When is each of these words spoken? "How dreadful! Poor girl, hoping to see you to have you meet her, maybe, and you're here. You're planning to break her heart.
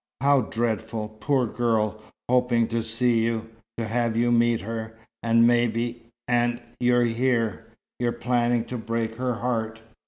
"How 0.21 0.41
dreadful! 0.41 1.09
Poor 1.21 1.45
girl, 1.45 2.01
hoping 2.27 2.67
to 2.69 2.81
see 2.81 3.19
you 3.23 3.51
to 3.77 3.85
have 3.87 4.17
you 4.17 4.31
meet 4.31 4.61
her, 4.61 4.97
maybe, 5.23 6.07
and 6.27 6.59
you're 6.79 7.03
here. 7.05 7.67
You're 7.99 8.11
planning 8.11 8.65
to 8.65 8.79
break 8.79 9.17
her 9.17 9.35
heart. 9.35 9.79